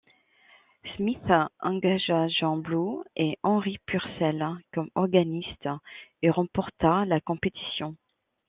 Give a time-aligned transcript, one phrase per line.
[0.95, 1.29] Smith
[1.59, 4.43] engagea John Blow et Henry Purcell,
[4.73, 5.69] comme organistes,
[6.23, 7.95] et remporta la compétition.